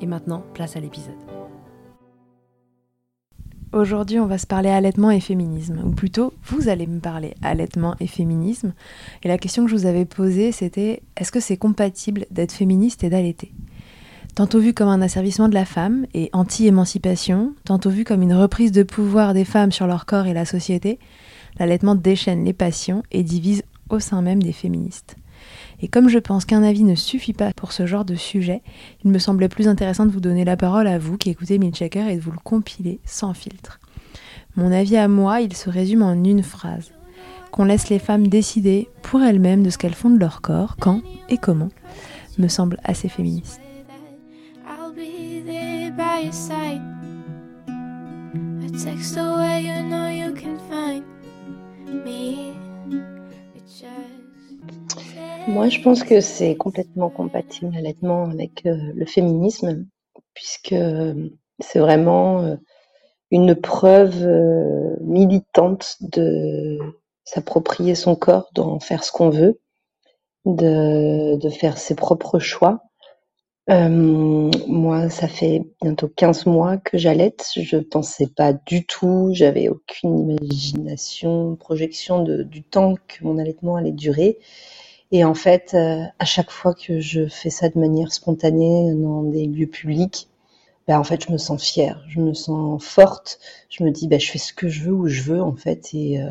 Et 0.00 0.06
maintenant, 0.06 0.42
place 0.54 0.76
à 0.76 0.80
l'épisode. 0.80 1.14
Aujourd'hui, 3.72 4.20
on 4.20 4.26
va 4.26 4.38
se 4.38 4.46
parler 4.46 4.70
allaitement 4.70 5.10
et 5.10 5.20
féminisme, 5.20 5.82
ou 5.84 5.90
plutôt, 5.90 6.32
vous 6.44 6.68
allez 6.68 6.86
me 6.86 7.00
parler 7.00 7.34
allaitement 7.42 7.94
et 8.00 8.06
féminisme. 8.06 8.72
Et 9.22 9.28
la 9.28 9.38
question 9.38 9.64
que 9.64 9.70
je 9.70 9.76
vous 9.76 9.86
avais 9.86 10.04
posée, 10.04 10.52
c'était 10.52 11.02
est-ce 11.16 11.32
que 11.32 11.40
c'est 11.40 11.56
compatible 11.56 12.26
d'être 12.30 12.52
féministe 12.52 13.04
et 13.04 13.10
d'allaiter? 13.10 13.52
Tantôt 14.34 14.60
vu 14.60 14.72
comme 14.72 14.88
un 14.88 15.02
asservissement 15.02 15.48
de 15.48 15.54
la 15.54 15.64
femme 15.64 16.06
et 16.14 16.30
anti-émancipation, 16.32 17.54
tantôt 17.64 17.90
vu 17.90 18.04
comme 18.04 18.22
une 18.22 18.34
reprise 18.34 18.72
de 18.72 18.82
pouvoir 18.82 19.34
des 19.34 19.44
femmes 19.44 19.72
sur 19.72 19.86
leur 19.86 20.06
corps 20.06 20.26
et 20.26 20.34
la 20.34 20.44
société, 20.44 20.98
l'allaitement 21.58 21.94
déchaîne 21.94 22.44
les 22.44 22.52
passions 22.52 23.02
et 23.10 23.22
divise 23.22 23.62
au 23.88 23.98
sein 23.98 24.22
même 24.22 24.42
des 24.42 24.52
féministes. 24.52 25.16
Et 25.80 25.88
comme 25.88 26.08
je 26.08 26.18
pense 26.18 26.44
qu'un 26.44 26.62
avis 26.62 26.84
ne 26.84 26.94
suffit 26.94 27.32
pas 27.32 27.52
pour 27.52 27.72
ce 27.72 27.86
genre 27.86 28.04
de 28.04 28.14
sujet, 28.14 28.62
il 29.04 29.10
me 29.10 29.18
semblait 29.18 29.48
plus 29.48 29.68
intéressant 29.68 30.06
de 30.06 30.10
vous 30.10 30.20
donner 30.20 30.44
la 30.44 30.56
parole 30.56 30.86
à 30.86 30.98
vous 30.98 31.18
qui 31.18 31.30
écoutez 31.30 31.58
Milchecker 31.58 32.08
et 32.10 32.16
de 32.16 32.20
vous 32.20 32.32
le 32.32 32.38
compiler 32.42 33.00
sans 33.04 33.34
filtre. 33.34 33.78
Mon 34.56 34.72
avis 34.72 34.96
à 34.96 35.06
moi, 35.06 35.42
il 35.42 35.54
se 35.54 35.68
résume 35.68 36.02
en 36.02 36.14
une 36.24 36.42
phrase. 36.42 36.92
Qu'on 37.50 37.64
laisse 37.64 37.90
les 37.90 37.98
femmes 37.98 38.28
décider 38.28 38.88
pour 39.02 39.20
elles-mêmes 39.20 39.62
de 39.62 39.70
ce 39.70 39.78
qu'elles 39.78 39.94
font 39.94 40.10
de 40.10 40.18
leur 40.18 40.40
corps, 40.40 40.76
quand 40.80 41.02
et 41.28 41.36
comment, 41.36 41.68
me 42.38 42.48
semble 42.48 42.78
assez 42.84 43.08
féministe. 43.08 43.60
Moi, 55.48 55.68
je 55.68 55.80
pense 55.80 56.02
que 56.02 56.20
c'est 56.20 56.56
complètement 56.56 57.08
compatible 57.08 57.72
l'allaitement 57.72 58.24
avec 58.24 58.66
euh, 58.66 58.76
le 58.94 59.06
féminisme, 59.06 59.86
puisque 60.34 60.72
euh, 60.72 61.28
c'est 61.60 61.78
vraiment 61.78 62.40
euh, 62.42 62.56
une 63.30 63.54
preuve 63.54 64.26
militante 65.00 65.98
de 66.00 66.78
s'approprier 67.22 67.94
son 67.94 68.16
corps, 68.16 68.50
d'en 68.54 68.80
faire 68.80 69.04
ce 69.04 69.12
qu'on 69.12 69.30
veut, 69.30 69.60
de, 70.46 71.38
faire 71.50 71.78
ses 71.78 71.94
propres 71.94 72.40
choix. 72.40 72.82
moi, 73.68 75.10
ça 75.10 75.28
fait 75.28 75.62
bientôt 75.80 76.08
15 76.08 76.46
mois 76.46 76.76
que 76.76 76.98
j'allaite. 76.98 77.46
Je 77.56 77.76
pensais 77.76 78.28
pas 78.28 78.52
du 78.52 78.84
tout, 78.84 79.30
j'avais 79.32 79.68
aucune 79.68 80.30
imagination, 80.30 81.54
projection 81.56 82.22
du 82.22 82.64
temps 82.64 82.94
que 83.06 83.24
mon 83.24 83.38
allaitement 83.38 83.76
allait 83.76 83.92
durer. 83.92 84.38
Et 85.12 85.24
en 85.24 85.34
fait, 85.34 85.74
euh, 85.74 86.02
à 86.18 86.24
chaque 86.24 86.50
fois 86.50 86.74
que 86.74 87.00
je 87.00 87.26
fais 87.28 87.50
ça 87.50 87.68
de 87.68 87.78
manière 87.78 88.12
spontanée 88.12 88.92
dans 88.94 89.22
des 89.22 89.46
lieux 89.46 89.66
publics, 89.68 90.28
ben 90.88 90.98
en 90.98 91.04
fait, 91.04 91.24
je 91.26 91.32
me 91.32 91.38
sens 91.38 91.62
fière, 91.64 92.04
je 92.08 92.20
me 92.20 92.34
sens 92.34 92.82
forte. 92.84 93.38
Je 93.68 93.84
me 93.84 93.90
dis, 93.90 94.08
ben, 94.08 94.20
je 94.20 94.30
fais 94.30 94.38
ce 94.38 94.52
que 94.52 94.68
je 94.68 94.84
veux 94.84 94.92
où 94.92 95.08
je 95.08 95.22
veux, 95.22 95.42
en 95.42 95.54
fait, 95.54 95.90
et, 95.94 96.20
euh, 96.22 96.30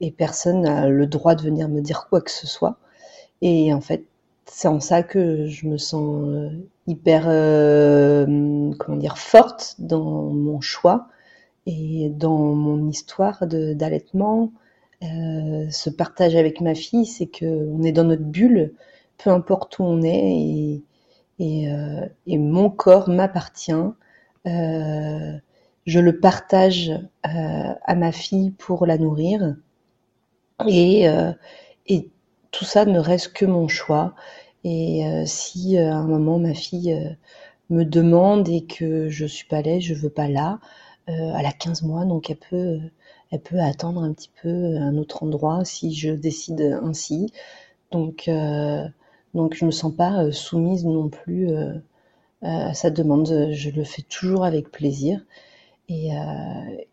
et 0.00 0.10
personne 0.12 0.62
n'a 0.62 0.88
le 0.88 1.06
droit 1.06 1.34
de 1.34 1.42
venir 1.42 1.68
me 1.68 1.80
dire 1.80 2.06
quoi 2.08 2.20
que 2.22 2.30
ce 2.30 2.46
soit. 2.46 2.78
Et 3.42 3.72
en 3.74 3.80
fait, 3.80 4.04
c'est 4.46 4.68
en 4.68 4.80
ça 4.80 5.02
que 5.02 5.46
je 5.46 5.66
me 5.66 5.78
sens 5.78 6.28
euh, 6.28 6.50
hyper, 6.86 7.24
comment 8.78 8.98
dire, 8.98 9.18
forte 9.18 9.76
dans 9.78 10.30
mon 10.32 10.60
choix 10.60 11.08
et 11.66 12.10
dans 12.10 12.38
mon 12.38 12.88
histoire 12.88 13.46
d'allaitement, 13.46 14.52
euh, 15.02 15.66
ce 15.70 15.88
partage 15.90 16.36
avec 16.36 16.60
ma 16.60 16.74
fille, 16.74 17.06
c'est 17.06 17.26
qu'on 17.26 17.82
est 17.82 17.92
dans 17.92 18.04
notre 18.04 18.22
bulle, 18.24 18.74
peu 19.18 19.30
importe 19.30 19.78
où 19.78 19.84
on 19.84 20.02
est, 20.02 20.82
et, 21.38 21.70
euh, 21.70 22.06
mon 22.26 22.70
corps 22.70 23.08
m'appartient. 23.08 23.72
Euh, 24.46 25.38
je 25.86 26.00
le 26.00 26.20
partage 26.20 26.92
à 27.22 27.94
ma 27.94 28.12
fille 28.12 28.50
pour 28.52 28.86
la 28.86 28.98
nourrir, 28.98 29.56
et, 30.68 31.06
et 31.86 32.10
tout 32.50 32.64
ça 32.64 32.84
ne 32.84 32.98
reste 32.98 33.32
que 33.32 33.46
mon 33.46 33.66
choix. 33.68 34.14
Et 34.64 35.02
si 35.26 35.78
à 35.78 35.96
un 35.96 36.06
moment 36.06 36.38
ma 36.38 36.54
fille 36.54 37.16
me 37.70 37.84
demande 37.84 38.48
et 38.48 38.66
que 38.66 39.08
je 39.08 39.26
suis 39.26 39.46
pas 39.48 39.62
là, 39.62 39.80
je 39.80 39.94
veux 39.94 40.10
pas 40.10 40.28
là, 40.28 40.60
elle 41.06 41.46
a 41.46 41.52
15 41.52 41.82
mois, 41.82 42.04
donc 42.04 42.30
elle 42.30 42.36
peut 42.36 42.80
elle 43.30 43.40
peut 43.40 43.60
attendre 43.60 44.02
un 44.02 44.12
petit 44.12 44.30
peu 44.42 44.76
un 44.76 44.96
autre 44.96 45.22
endroit 45.22 45.64
si 45.64 45.94
je 45.94 46.10
décide 46.10 46.78
ainsi. 46.82 47.32
Donc, 47.92 48.28
euh, 48.28 48.86
donc 49.34 49.54
je 49.54 49.64
me 49.64 49.70
sens 49.70 49.94
pas 49.94 50.24
euh, 50.24 50.32
soumise 50.32 50.84
non 50.84 51.08
plus 51.08 51.50
euh, 51.50 51.74
à 52.42 52.74
sa 52.74 52.90
demande. 52.90 53.50
Je 53.52 53.70
le 53.70 53.84
fais 53.84 54.02
toujours 54.02 54.44
avec 54.44 54.70
plaisir. 54.70 55.24
Et, 55.88 56.10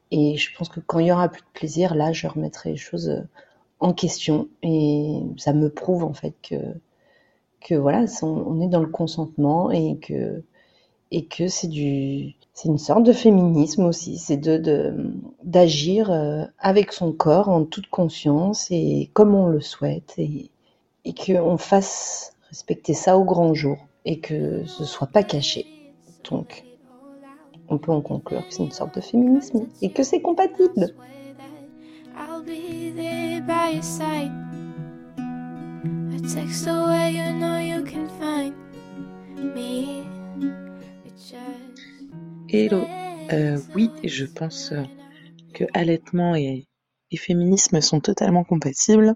et 0.10 0.38
je 0.38 0.58
pense 0.58 0.70
que 0.70 0.80
quand 0.80 1.00
il 1.00 1.08
y 1.08 1.12
aura 1.12 1.30
plus 1.30 1.42
de 1.42 1.48
plaisir, 1.54 1.94
là, 1.94 2.14
je 2.14 2.28
remettrai 2.28 2.72
les 2.72 2.78
choses 2.78 3.24
en 3.80 3.94
question. 3.94 4.48
Et 4.64 5.22
ça 5.38 5.54
me 5.54 5.70
prouve 5.70 6.04
en 6.04 6.14
fait 6.14 6.34
que, 6.42 6.56
que 7.62 7.76
voilà, 7.76 8.06
on 8.24 8.62
est 8.62 8.68
dans 8.70 8.82
le 8.82 8.88
consentement 8.88 9.72
et 9.72 9.98
que, 9.98 10.44
et 11.12 11.26
que 11.26 11.48
c'est 11.48 11.68
du, 11.68 12.36
c'est 12.54 12.68
une 12.68 12.78
sorte 12.78 13.04
de 13.04 13.14
féminisme 13.14 13.86
aussi, 13.86 14.18
c'est 14.18 14.38
de, 14.38 15.14
d'agir 15.44 16.12
euh, 16.12 16.44
avec 16.60 16.92
son 16.92 17.12
corps 17.12 17.50
en 17.50 17.64
toute 17.64 17.88
conscience 17.88 18.68
et 18.72 19.10
comme 19.14 19.36
on 19.36 19.48
le 19.48 19.62
souhaite 19.62 20.14
et, 20.18 20.50
et 21.06 21.14
qu'on 21.14 21.58
fasse 21.58 22.34
respecter 22.50 22.94
ça 22.94 23.18
au 23.18 23.24
grand 23.24 23.54
jour 23.54 23.78
et 24.06 24.20
que 24.20 24.66
ce 24.66 24.86
soit 24.86 25.08
pas 25.08 25.24
caché. 25.24 25.66
Donc, 26.30 26.64
on 27.70 27.78
peut 27.78 27.92
en 27.92 28.02
conclure 28.02 28.48
que 28.48 28.54
c'est 28.54 28.64
une 28.64 28.72
sorte 28.72 28.96
de 28.96 29.02
féminisme 29.02 29.68
et 29.82 29.92
que 29.92 30.04
c'est 30.04 30.22
compatible. 30.22 30.94
Hello, 42.50 42.88
euh, 43.34 43.60
oui, 43.76 43.90
je 44.04 44.24
pense 44.24 44.72
euh, 44.72 44.84
que 45.54 45.66
allaitement 45.74 46.36
et, 46.36 46.68
féminisme 47.18 47.82
sont 47.82 48.00
totalement 48.00 48.46
compatibles. 48.46 49.16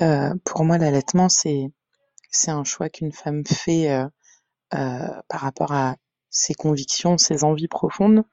Euh, 0.00 0.34
pour 0.44 0.64
moi, 0.64 0.78
l'allaitement, 0.78 1.28
c'est 1.28 1.70
un 2.48 2.64
choix 2.64 2.88
qu'une 2.88 3.12
femme 3.12 3.44
fait 3.46 4.06
par 4.70 5.40
rapport 5.40 5.72
à 5.72 5.96
ses 6.30 6.54
convictions, 6.54 7.18
ses 7.18 7.44
envies 7.44 7.68
profondes. 7.68 8.24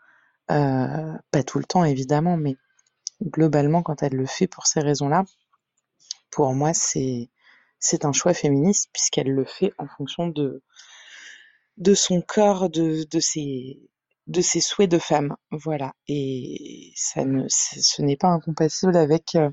pas 0.47 1.44
tout 1.45 1.59
le 1.59 1.65
temps, 1.65 1.83
évidemment, 1.83 2.38
mais 2.38 2.55
globalement, 3.21 3.83
quand 3.83 4.01
elle 4.01 4.15
le 4.15 4.25
fait 4.25 4.47
pour 4.47 4.65
ces 4.65 4.79
raisons-là, 4.79 5.23
pour 6.31 6.53
moi, 6.53 6.71
c'est 6.73 7.29
un 8.05 8.13
choix 8.13 8.33
féministe 8.33 8.89
puisqu'elle 8.94 9.31
le 9.31 9.45
fait 9.45 9.73
en 9.77 9.88
fonction 9.88 10.27
de 10.27 10.63
de 11.77 11.94
son 11.94 12.21
corps, 12.21 12.69
de, 12.69 13.06
de 13.09 13.19
ses 13.19 13.79
de 14.27 14.41
ses 14.41 14.59
souhaits 14.59 14.91
de 14.91 14.97
femme, 14.97 15.35
voilà. 15.51 15.94
Et 16.09 16.91
ça 16.95 17.24
ne, 17.24 17.45
ce 17.47 18.01
n'est 18.01 18.18
pas 18.18 18.27
incompatible 18.27 18.97
avec 18.97 19.35
euh, 19.35 19.50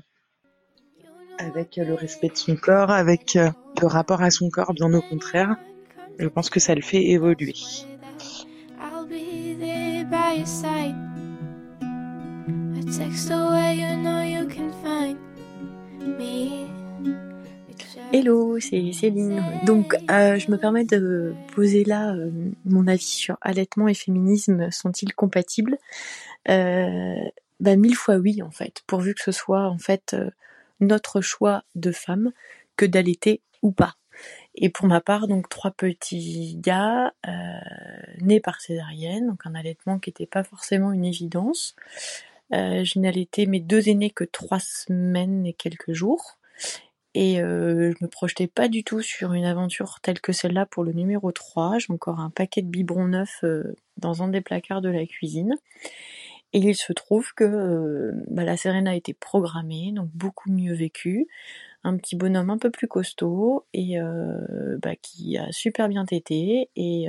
avec 1.37 1.77
le 1.77 1.93
respect 1.93 2.29
de 2.29 2.35
son 2.35 2.55
corps, 2.55 2.91
avec 2.91 3.35
euh, 3.35 3.49
le 3.81 3.87
rapport 3.87 4.21
à 4.21 4.31
son 4.31 4.49
corps, 4.49 4.73
bien 4.73 4.93
au 4.93 5.01
contraire. 5.01 5.55
Je 6.19 6.27
pense 6.27 6.49
que 6.49 6.59
ça 6.59 6.75
le 6.75 6.81
fait 6.81 7.05
évoluer. 7.05 7.53
Hello, 18.17 18.57
c'est 18.61 18.93
Céline. 18.93 19.43
Donc, 19.65 19.93
euh, 20.09 20.39
je 20.39 20.49
me 20.49 20.57
permets 20.57 20.85
de 20.85 21.35
poser 21.53 21.83
là 21.83 22.13
euh, 22.13 22.31
mon 22.63 22.87
avis 22.87 23.03
sur 23.03 23.37
allaitement 23.41 23.89
et 23.89 23.93
féminisme. 23.93 24.71
Sont-ils 24.71 25.13
compatibles? 25.13 25.77
Euh, 26.47 27.19
bah, 27.59 27.75
Mille 27.75 27.97
fois 27.97 28.15
oui, 28.15 28.41
en 28.41 28.51
fait, 28.51 28.83
pourvu 28.87 29.15
que 29.15 29.21
ce 29.21 29.33
soit 29.33 29.67
en 29.67 29.77
fait 29.77 30.15
notre 30.79 31.19
choix 31.19 31.65
de 31.75 31.91
femme 31.91 32.31
que 32.77 32.85
d'allaiter 32.85 33.41
ou 33.61 33.73
pas. 33.73 33.95
Et 34.55 34.69
pour 34.69 34.87
ma 34.87 35.01
part, 35.01 35.27
donc 35.27 35.49
trois 35.49 35.71
petits 35.71 36.55
gars 36.55 37.11
nés 38.21 38.39
par 38.39 38.61
césarienne, 38.61 39.27
donc 39.27 39.41
un 39.43 39.55
allaitement 39.55 39.99
qui 39.99 40.11
n'était 40.11 40.25
pas 40.25 40.45
forcément 40.45 40.93
une 40.93 41.03
évidence. 41.03 41.75
je 42.51 42.97
n'ai 42.97 43.09
allaité 43.09 43.45
mes 43.45 43.59
deux 43.59 43.89
aînés 43.89 44.09
que 44.09 44.23
trois 44.23 44.61
semaines 44.61 45.45
et 45.45 45.51
quelques 45.51 45.91
jours 45.91 46.37
et 47.15 47.41
euh, 47.41 47.93
je 47.97 48.03
me 48.03 48.09
projetais 48.09 48.45
pas 48.45 48.67
du 48.67 48.83
tout 48.83 49.01
sur 49.01 49.31
une 49.31 49.45
aventure 49.45 50.01
telle 50.01 50.19
que 50.19 50.33
celle-là 50.33 50.65
pour 50.65 50.83
le 50.83 50.91
numéro 50.91 51.31
3. 51.31 51.79
J'ai 51.79 51.93
encore 51.93 52.19
un 52.19 52.29
paquet 52.29 52.61
de 52.61 52.67
biberons 52.67 53.07
neufs 53.07 53.39
euh, 53.45 53.73
dans 53.95 54.21
un 54.21 54.27
des 54.27 54.41
placards 54.41 54.81
de 54.81 54.89
la 54.89 55.05
cuisine. 55.05 55.55
Et 56.51 56.59
il 56.59 56.75
se 56.75 56.91
trouve 56.91 57.33
que 57.33 57.45
euh, 57.45 58.11
bah, 58.29 58.43
la 58.43 58.57
Serena 58.57 58.91
a 58.91 58.95
été 58.95 59.13
programmée, 59.13 59.93
donc 59.93 60.09
beaucoup 60.13 60.51
mieux 60.51 60.73
vécue. 60.73 61.27
Un 61.85 61.95
petit 61.95 62.17
bonhomme 62.17 62.49
un 62.49 62.57
peu 62.57 62.69
plus 62.69 62.89
costaud 62.89 63.65
et 63.73 63.97
euh, 63.97 64.77
bah, 64.81 64.97
qui 65.01 65.37
a 65.37 65.49
super 65.53 65.87
bien 65.87 66.05
tété 66.05 66.69
et, 66.75 67.07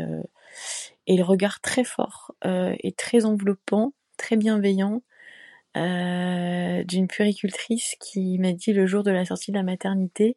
et 1.08 1.16
le 1.16 1.24
regard 1.24 1.60
très 1.60 1.82
fort 1.82 2.32
et 2.44 2.92
très 2.92 3.24
enveloppant, 3.24 3.94
très 4.18 4.36
bienveillant 4.36 5.00
euh, 5.76 6.84
d'une 6.84 7.06
puricultrice 7.06 7.96
qui 8.00 8.38
m'a 8.38 8.52
dit 8.52 8.72
le 8.72 8.86
jour 8.86 9.02
de 9.02 9.10
la 9.10 9.26
sortie 9.26 9.52
de 9.52 9.56
la 9.56 9.62
maternité 9.62 10.36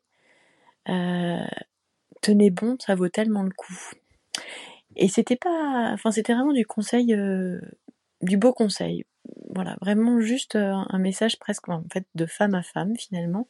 euh, 0.89 1.45
tenez 2.21 2.50
bon, 2.50 2.77
ça 2.80 2.95
vaut 2.95 3.09
tellement 3.09 3.44
le 3.44 3.51
coup. 3.51 3.91
Et 4.95 5.07
c'était 5.07 5.38
pas, 5.38 5.91
enfin 5.94 6.12
c'était 6.12 6.33
vraiment 6.33 6.53
du 6.53 6.65
conseil, 6.65 7.13
euh, 7.13 7.59
du 8.21 8.38
beau 8.38 8.53
conseil. 8.53 9.06
Voilà, 9.56 9.77
vraiment 9.81 10.19
juste 10.19 10.56
un 10.56 10.97
message 11.00 11.39
presque 11.39 11.69
en 11.69 11.83
fait 11.91 12.06
de 12.15 12.25
femme 12.25 12.56
à 12.56 12.63
femme 12.63 12.95
finalement. 12.97 13.47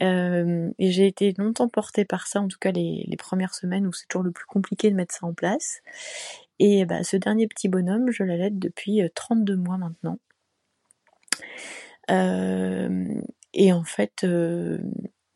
et 0.00 0.90
j'ai 0.90 1.06
été 1.06 1.34
longtemps 1.38 1.68
portée 1.68 2.04
par 2.04 2.26
ça, 2.26 2.40
en 2.40 2.48
tout 2.48 2.58
cas 2.60 2.72
les, 2.72 3.16
premières 3.18 3.54
semaines 3.54 3.86
où 3.86 3.92
c'est 3.92 4.06
toujours 4.08 4.24
le 4.24 4.32
plus 4.32 4.46
compliqué 4.46 4.90
de 4.90 4.96
mettre 4.96 5.14
ça 5.14 5.26
en 5.26 5.34
place. 5.34 5.80
Et 6.58 6.84
bah, 6.86 7.04
ce 7.04 7.16
dernier 7.16 7.46
petit 7.48 7.68
bonhomme, 7.68 8.10
je 8.10 8.24
l'allaite 8.24 8.58
depuis 8.58 9.00
32 9.14 9.56
mois 9.56 9.78
maintenant. 9.78 10.18
Euh, 12.10 13.20
et 13.54 13.72
en 13.72 13.84
fait, 13.84 14.24
euh, 14.24 14.78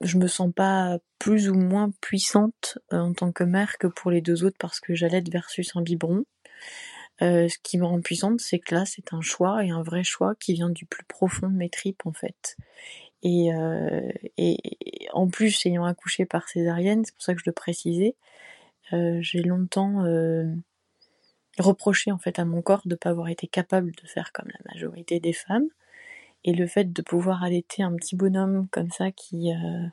je 0.01 0.19
me 0.19 0.27
sens 0.27 0.53
pas 0.55 0.99
plus 1.19 1.49
ou 1.49 1.55
moins 1.55 1.91
puissante 2.01 2.79
euh, 2.93 2.99
en 2.99 3.13
tant 3.13 3.33
que 3.33 3.45
mère 3.45 3.79
que 3.79 3.87
pour 3.87 4.11
les 4.11 4.21
deux 4.21 4.45
autres 4.45 4.57
parce 4.59 4.81
que 4.81 4.95
j'allaite 4.95 5.31
versus 5.31 5.75
un 5.77 5.83
biberon. 5.83 6.25
ce 7.21 7.57
qui 7.63 7.79
me 7.79 7.85
rend 7.85 8.01
puissante, 8.01 8.41
c'est 8.41 8.59
que 8.59 8.75
là, 8.75 8.85
c'est 8.87 9.13
un 9.13 9.21
choix 9.21 9.65
et 9.65 9.71
un 9.71 9.83
vrai 9.83 10.05
choix 10.05 10.35
qui 10.37 10.55
vient 10.55 10.71
du 10.71 10.87
plus 10.87 11.05
profond 11.05 11.49
de 11.49 11.57
mes 11.57 11.71
tripes 11.71 12.07
en 12.07 12.13
fait. 12.13 12.57
Et, 13.25 13.51
et, 14.39 14.59
en 15.13 15.29
plus, 15.29 15.65
ayant 15.67 15.85
accouché 15.85 16.27
par 16.27 16.49
césarienne, 16.49 17.05
c'est 17.05 17.15
pour 17.15 17.23
ça 17.23 17.35
que 17.35 17.41
je 17.41 17.49
le 17.49 17.53
précisais, 17.53 18.17
j'ai 18.91 19.43
longtemps 19.43 20.03
reproché 21.59 22.11
en 22.11 22.19
fait 22.19 22.39
à 22.39 22.45
mon 22.45 22.63
corps 22.63 22.83
de 22.85 22.95
ne 22.95 22.97
pas 22.97 23.11
avoir 23.11 23.29
été 23.29 23.47
capable 23.47 23.93
de 23.93 24.07
faire 24.07 24.33
comme 24.33 24.49
la 24.49 24.73
majorité 24.73 25.21
des 25.21 25.33
femmes. 25.33 25.69
Et 26.45 26.53
le 26.53 26.67
fait 26.67 26.93
de 26.93 27.03
pouvoir 27.03 27.45
allaiter 27.45 27.83
un 27.83 27.95
petit 27.95 28.17
bonhomme 28.17 28.67
comme 28.71 28.91
ça 28.91 29.13
qui, 29.13 29.53
euh, 29.53 29.87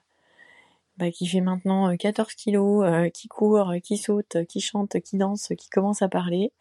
bah, 0.97 1.07
fait 1.11 1.41
maintenant 1.41 1.95
14 1.95 2.27
euh, 2.27 2.33
kilos, 2.35 2.85
euh, 2.85 3.09
qui 3.09 3.27
court, 3.27 3.73
qui 3.83 3.97
saute, 3.97 4.37
qui 4.47 4.59
chante, 4.59 4.99
qui 5.01 5.17
danse, 5.17 5.49
qui 5.57 5.69
commence 5.69 6.01
à 6.01 6.09
parler, 6.09 6.51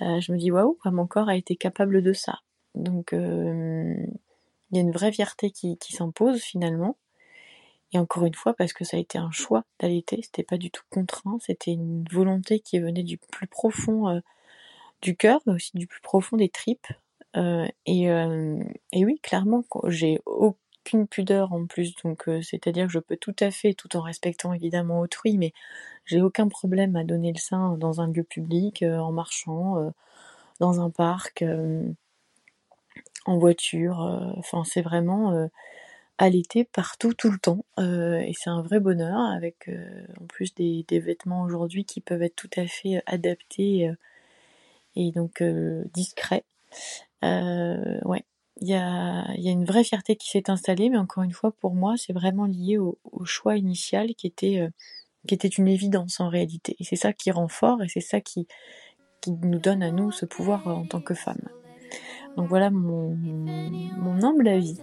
je 0.00 0.32
me 0.32 0.38
dis 0.38 0.50
waouh, 0.50 0.78
mon 0.84 1.06
corps 1.06 1.28
a 1.28 1.36
été 1.36 1.56
capable 1.56 2.02
de 2.02 2.12
ça. 2.12 2.40
Donc 2.74 3.10
il 3.12 4.08
y 4.72 4.78
a 4.78 4.80
une 4.80 4.90
vraie 4.90 5.12
fierté 5.12 5.50
qui, 5.50 5.78
qui 5.78 5.92
s'impose 5.92 6.42
finalement. 6.42 6.96
Et 7.92 7.98
encore 7.98 8.24
une 8.24 8.34
fois, 8.34 8.54
parce 8.54 8.72
que 8.72 8.84
ça 8.84 8.96
a 8.96 9.00
été 9.00 9.18
un 9.18 9.30
choix 9.30 9.64
d'allaiter, 9.78 10.20
c'était 10.22 10.42
pas 10.42 10.58
du 10.58 10.70
tout 10.70 10.82
contraint, 10.90 11.38
c'était 11.40 11.70
une 11.70 12.04
volonté 12.10 12.58
qui 12.58 12.80
venait 12.80 13.04
du 13.04 13.18
plus 13.18 13.46
profond 13.46 14.20
du 15.00 15.16
cœur, 15.16 15.40
mais 15.46 15.54
aussi 15.54 15.70
du 15.74 15.86
plus 15.86 16.00
profond 16.00 16.36
des 16.36 16.48
tripes. 16.48 16.88
Euh, 17.36 17.66
et, 17.86 18.10
euh, 18.10 18.62
et 18.92 19.04
oui, 19.04 19.18
clairement, 19.22 19.64
j'ai 19.88 20.20
aucune 20.26 21.08
pudeur 21.08 21.52
en 21.52 21.66
plus, 21.66 21.94
donc 22.04 22.28
euh, 22.28 22.42
c'est-à-dire 22.42 22.86
que 22.86 22.92
je 22.92 22.98
peux 22.98 23.16
tout 23.16 23.34
à 23.40 23.50
fait, 23.50 23.74
tout 23.74 23.96
en 23.96 24.00
respectant 24.02 24.52
évidemment 24.52 25.00
autrui, 25.00 25.36
mais 25.38 25.52
j'ai 26.04 26.20
aucun 26.22 26.48
problème 26.48 26.96
à 26.96 27.04
donner 27.04 27.32
le 27.32 27.38
sein 27.38 27.76
dans 27.78 28.00
un 28.00 28.08
lieu 28.08 28.24
public, 28.24 28.82
en 28.84 29.12
marchant, 29.12 29.92
dans 30.60 30.80
un 30.80 30.90
parc, 30.90 31.44
en 33.26 33.38
voiture. 33.38 33.98
Enfin, 34.36 34.64
c'est 34.64 34.82
vraiment 34.82 35.48
allaiter 36.18 36.64
partout, 36.64 37.14
tout 37.14 37.30
le 37.30 37.38
temps. 37.38 37.64
et 37.78 38.32
c'est 38.38 38.50
un 38.50 38.62
vrai 38.62 38.80
bonheur, 38.80 39.18
avec 39.18 39.70
en 40.20 40.26
plus 40.26 40.54
des 40.54 40.84
vêtements 40.90 41.42
aujourd'hui 41.42 41.84
qui 41.86 42.00
peuvent 42.00 42.22
être 42.22 42.36
tout 42.36 42.50
à 42.56 42.66
fait 42.66 43.02
adaptés 43.06 43.90
et 44.96 45.12
donc 45.12 45.42
discrets. 45.94 46.44
Euh, 47.24 47.98
ouais, 48.04 48.24
il 48.60 48.68
y 48.68 48.74
a, 48.74 49.22
a, 49.22 49.34
une 49.34 49.64
vraie 49.64 49.84
fierté 49.84 50.16
qui 50.16 50.30
s'est 50.30 50.50
installée, 50.50 50.90
mais 50.90 50.98
encore 50.98 51.24
une 51.24 51.32
fois, 51.32 51.52
pour 51.52 51.74
moi, 51.74 51.94
c'est 51.96 52.12
vraiment 52.12 52.46
lié 52.46 52.78
au, 52.78 52.98
choix 53.24 53.56
initial 53.56 54.14
qui 54.14 54.26
était, 54.26 54.58
euh, 54.60 54.68
qui 55.26 55.34
était 55.34 55.48
une 55.48 55.68
évidence 55.68 56.20
en 56.20 56.28
réalité. 56.28 56.76
Et 56.78 56.84
c'est 56.84 56.96
ça 56.96 57.12
qui 57.12 57.30
rend 57.30 57.48
fort 57.48 57.82
et 57.82 57.88
c'est 57.88 58.00
ça 58.00 58.20
qui, 58.20 58.46
qui 59.20 59.32
nous 59.32 59.58
donne 59.58 59.82
à 59.82 59.90
nous 59.90 60.12
ce 60.12 60.26
pouvoir 60.26 60.66
en 60.68 60.84
tant 60.84 61.00
que 61.00 61.14
femmes. 61.14 61.48
Donc 62.36 62.48
voilà 62.48 62.70
mon, 62.70 63.16
mon 63.16 64.22
humble 64.22 64.48
avis 64.48 64.78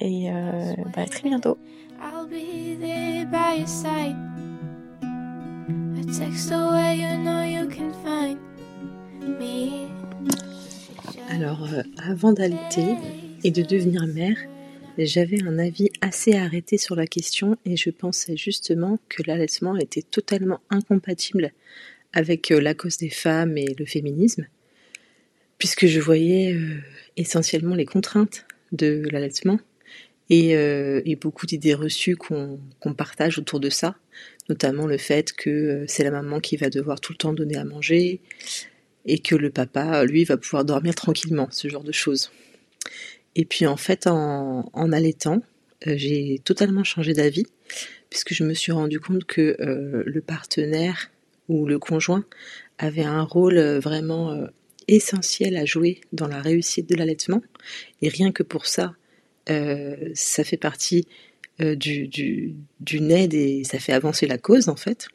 et 0.00 0.30
euh, 0.30 0.74
bah, 0.94 1.02
à 1.02 1.06
très 1.06 1.22
bientôt. 1.22 1.58
Alors, 11.40 11.72
euh, 11.72 11.82
avant 11.96 12.34
d'allaiter 12.34 12.96
et 13.44 13.50
de 13.50 13.62
devenir 13.62 14.06
mère, 14.06 14.36
j'avais 14.98 15.42
un 15.42 15.58
avis 15.58 15.88
assez 16.02 16.34
arrêté 16.34 16.76
sur 16.76 16.94
la 16.94 17.06
question 17.06 17.56
et 17.64 17.78
je 17.78 17.88
pensais 17.88 18.36
justement 18.36 18.98
que 19.08 19.22
l'allaitement 19.26 19.74
était 19.76 20.02
totalement 20.02 20.60
incompatible 20.68 21.52
avec 22.12 22.50
la 22.50 22.74
cause 22.74 22.98
des 22.98 23.08
femmes 23.08 23.56
et 23.56 23.74
le 23.78 23.86
féminisme, 23.86 24.48
puisque 25.56 25.86
je 25.86 25.98
voyais 25.98 26.58
essentiellement 27.16 27.74
les 27.74 27.86
contraintes 27.86 28.44
de 28.72 29.08
l'allaitement 29.10 29.60
et, 30.28 31.16
beaucoup 31.18 31.46
d'idées 31.46 31.72
reçues 31.72 32.16
qu'on 32.16 32.58
partage 32.94 33.38
autour 33.38 33.60
de 33.60 33.70
ça, 33.70 33.96
notamment 34.50 34.86
le 34.86 34.98
fait 34.98 35.32
que 35.32 35.86
c'est 35.88 36.04
la 36.04 36.10
maman 36.10 36.38
qui 36.40 36.58
va 36.58 36.68
devoir 36.68 37.00
tout 37.00 37.14
le 37.14 37.18
temps 37.18 37.32
donner 37.32 37.56
à 37.56 37.64
manger 37.64 38.20
et 39.06 39.18
que 39.18 39.34
le 39.34 39.50
papa, 39.50 40.04
lui, 40.04 40.24
va 40.24 40.36
pouvoir 40.36 40.64
dormir 40.64 40.94
tranquillement, 40.94 41.48
ce 41.50 41.68
genre 41.68 41.84
de 41.84 41.92
choses. 41.92 42.30
Et 43.36 43.44
puis 43.44 43.66
en 43.66 43.76
fait, 43.76 44.06
en, 44.06 44.92
allaitant, 44.92 45.42
j'ai 45.86 46.40
totalement 46.44 46.84
changé 46.84 47.12
d'avis 47.12 47.46
puisque 48.10 48.34
je 48.34 48.44
me 48.44 48.54
suis 48.54 48.72
rendu 48.72 48.98
compte 48.98 49.24
que 49.24 49.56
euh, 49.60 50.02
le 50.04 50.20
partenaire 50.20 51.10
ou 51.48 51.66
le 51.66 51.78
conjoint 51.78 52.24
avait 52.78 53.04
un 53.04 53.22
rôle 53.22 53.58
euh, 53.58 53.78
vraiment 53.78 54.32
euh, 54.32 54.46
essentiel 54.88 55.56
à 55.56 55.64
jouer 55.64 56.00
dans 56.12 56.26
la 56.26 56.40
réussite 56.40 56.88
de 56.88 56.96
l'allaitement. 56.96 57.40
Et 58.02 58.08
rien 58.08 58.32
que 58.32 58.42
pour 58.42 58.66
ça, 58.66 58.94
ça 60.14 60.44
fait 60.44 60.56
partie 60.56 61.08
du, 61.58 62.06
du, 62.06 62.54
d'une 62.78 63.10
aide 63.10 63.34
et 63.34 63.64
ça 63.64 63.80
fait 63.80 63.92
avancer 63.92 64.28
la 64.28 64.38
cause 64.38 64.68
en 64.68 64.76
fait. 64.76 65.08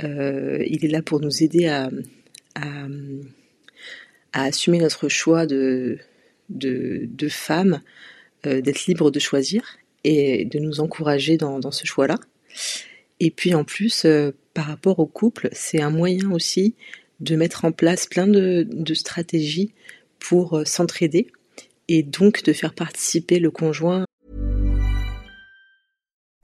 il 0.00 0.84
est 0.84 0.88
là 0.88 1.02
pour 1.02 1.20
nous 1.20 1.42
aider 1.42 1.66
à, 1.66 1.90
à, 2.56 4.42
assumer 4.44 4.78
notre 4.78 5.08
choix 5.08 5.46
de, 5.46 5.98
de, 6.50 7.28
femme, 7.28 7.80
d'être 8.44 8.86
libre 8.86 9.10
de 9.10 9.18
choisir 9.18 9.78
et 10.04 10.44
de 10.44 10.58
nous 10.58 10.80
encourager 10.80 11.36
dans, 11.36 11.58
dans 11.58 11.70
ce 11.70 11.86
choix-là. 11.86 12.16
Et 13.20 13.30
puis 13.30 13.54
en 13.54 13.64
plus, 13.64 14.04
euh, 14.04 14.32
par 14.54 14.66
rapport 14.66 14.98
au 14.98 15.06
couple, 15.06 15.48
c'est 15.52 15.80
un 15.80 15.90
moyen 15.90 16.30
aussi 16.30 16.74
de 17.20 17.34
mettre 17.34 17.64
en 17.64 17.72
place 17.72 18.06
plein 18.06 18.26
de, 18.26 18.66
de 18.68 18.94
stratégies 18.94 19.72
pour 20.18 20.58
euh, 20.58 20.64
s'entraider 20.64 21.28
et 21.88 22.02
donc 22.02 22.42
de 22.42 22.52
faire 22.52 22.74
participer 22.74 23.38
le 23.38 23.50
conjoint. 23.50 24.04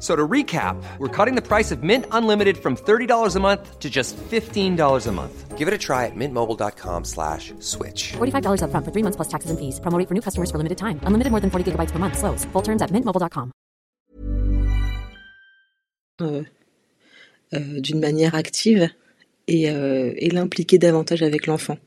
So 0.00 0.16
to 0.16 0.26
recap, 0.26 0.82
we're 0.96 1.14
cutting 1.14 1.34
the 1.34 1.46
price 1.46 1.70
of 1.70 1.82
Mint 1.82 2.06
Unlimited 2.10 2.56
from 2.56 2.74
$30 2.74 3.36
a 3.36 3.40
month 3.40 3.78
to 3.78 3.90
just 3.90 4.16
$15 4.16 5.06
a 5.06 5.12
month. 5.12 5.58
Give 5.58 5.68
it 5.68 5.74
a 5.74 5.78
try 5.78 6.06
at 6.06 6.16
mintmobile.com 6.16 7.04
slash 7.04 7.52
switch. 7.58 8.12
$45 8.12 8.62
up 8.62 8.70
front 8.70 8.86
for 8.86 8.92
three 8.92 9.02
months 9.02 9.16
plus 9.16 9.28
taxes 9.28 9.50
and 9.50 9.60
fees. 9.60 9.78
Promo 9.78 10.08
for 10.08 10.14
new 10.14 10.22
customers 10.22 10.50
for 10.50 10.56
limited 10.56 10.78
time. 10.78 10.98
Unlimited 11.04 11.30
more 11.30 11.40
than 11.40 11.50
40 11.50 11.72
gigabytes 11.72 11.90
per 11.90 11.98
month. 11.98 12.16
Slows. 12.16 12.46
Full 12.46 12.62
terms 12.62 12.80
at 12.80 12.90
mintmobile.com. 12.90 13.52
Euh, 16.22 16.44
euh, 17.52 17.80
d'une 17.80 17.98
manière 17.98 18.34
active 18.36 18.88
et, 19.48 19.70
euh, 19.70 20.12
et 20.16 20.30
l'impliquer 20.30 20.78
davantage 20.78 21.22
avec 21.22 21.46
l'enfant. 21.46 21.78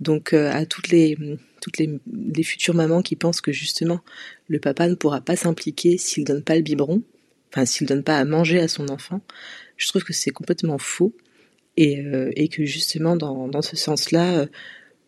Donc 0.00 0.32
euh, 0.32 0.50
à 0.50 0.64
toutes 0.64 0.88
les 0.88 1.16
toutes 1.60 1.78
les, 1.78 2.00
les, 2.06 2.42
futures 2.42 2.74
mamans 2.74 3.02
qui 3.02 3.16
pensent 3.16 3.40
que 3.40 3.52
justement 3.52 4.00
le 4.46 4.60
papa 4.60 4.88
ne 4.88 4.94
pourra 4.94 5.20
pas 5.20 5.36
s'impliquer 5.36 5.98
s'il 5.98 6.24
donne 6.24 6.42
pas 6.42 6.54
le 6.54 6.62
biberon, 6.62 7.02
enfin 7.50 7.64
s'il 7.64 7.86
donne 7.86 8.02
pas 8.02 8.18
à 8.18 8.24
manger 8.24 8.60
à 8.60 8.68
son 8.68 8.88
enfant, 8.88 9.20
je 9.76 9.88
trouve 9.88 10.04
que 10.04 10.12
c'est 10.12 10.30
complètement 10.30 10.78
faux. 10.78 11.14
Et, 11.80 12.00
euh, 12.00 12.32
et, 12.34 12.48
que 12.48 12.64
justement 12.64 13.14
dans, 13.14 13.46
dans 13.46 13.62
ce 13.62 13.76
sens-là, 13.76 14.40
euh, 14.40 14.46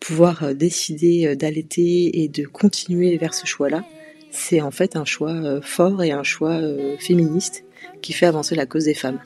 pouvoir 0.01 0.43
euh, 0.43 0.53
décider 0.53 1.27
euh, 1.27 1.35
d'allaiter 1.35 2.21
et 2.21 2.27
de 2.27 2.45
continuer 2.45 3.15
vers 3.17 3.33
ce 3.33 3.45
choix-là, 3.45 3.85
c'est 4.31 4.59
en 4.59 4.71
fait 4.71 4.97
un 4.97 5.05
choix 5.05 5.31
euh, 5.31 5.61
fort 5.61 6.03
et 6.03 6.11
un 6.11 6.23
choix 6.23 6.59
féministe 6.99 7.63
qui 8.01 8.11
fait 8.11 8.25
avancer 8.25 8.55
la 8.55 8.65
cause 8.65 8.85
des 8.85 8.93
femmes. 8.93 9.19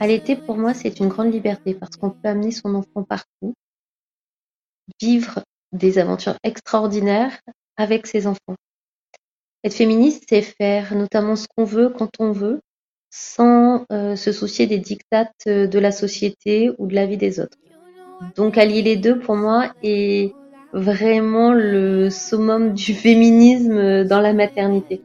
Allaiter, 0.00 0.36
pour 0.36 0.56
moi, 0.56 0.74
c'est 0.74 1.00
une 1.00 1.08
grande 1.08 1.32
liberté 1.32 1.74
parce 1.74 1.96
qu'on 1.96 2.10
peut 2.10 2.28
amener 2.28 2.52
son 2.52 2.74
enfant 2.74 3.02
partout, 3.02 3.54
vivre 5.00 5.40
des 5.72 5.98
aventures 5.98 6.36
extraordinaires 6.44 7.38
avec 7.76 8.06
ses 8.06 8.26
enfants. 8.26 8.54
Être 9.64 9.74
féministe, 9.74 10.24
c'est 10.28 10.42
faire 10.42 10.94
notamment 10.94 11.34
ce 11.34 11.46
qu'on 11.48 11.64
veut 11.64 11.88
quand 11.88 12.10
on 12.20 12.30
veut, 12.30 12.60
sans 13.10 13.84
euh, 13.90 14.14
se 14.14 14.32
soucier 14.32 14.66
des 14.66 14.78
dictates 14.78 15.32
euh, 15.46 15.66
de 15.66 15.78
la 15.78 15.90
société 15.90 16.70
ou 16.78 16.86
de 16.86 16.94
la 16.94 17.06
vie 17.06 17.16
des 17.16 17.40
autres. 17.40 17.58
Donc 18.36 18.56
allier 18.56 18.82
les 18.82 18.96
deux, 18.96 19.18
pour 19.18 19.36
moi, 19.36 19.72
est 19.82 20.32
vraiment 20.72 21.52
le 21.52 22.10
summum 22.10 22.74
du 22.74 22.94
féminisme 22.94 24.04
dans 24.04 24.20
la 24.20 24.32
maternité. 24.32 25.02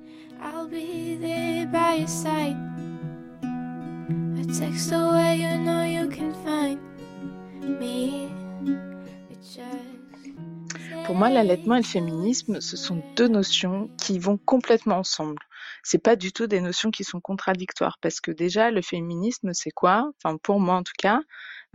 Pour 11.05 11.15
moi, 11.15 11.29
l'allaitement 11.29 11.75
et 11.75 11.79
le 11.79 11.83
féminisme, 11.83 12.61
ce 12.61 12.77
sont 12.77 13.01
deux 13.15 13.27
notions 13.27 13.89
qui 13.99 14.19
vont 14.19 14.37
complètement 14.37 14.97
ensemble. 14.97 15.41
C'est 15.81 15.97
pas 15.97 16.15
du 16.15 16.31
tout 16.31 16.45
des 16.45 16.61
notions 16.61 16.91
qui 16.91 17.03
sont 17.03 17.19
contradictoires 17.19 17.97
parce 17.99 18.21
que 18.21 18.29
déjà, 18.29 18.69
le 18.69 18.83
féminisme, 18.83 19.53
c'est 19.53 19.71
quoi? 19.71 20.11
Enfin, 20.23 20.37
pour 20.37 20.59
moi 20.59 20.75
en 20.75 20.83
tout 20.83 20.93
cas, 20.99 21.21